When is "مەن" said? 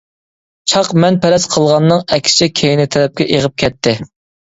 1.01-1.19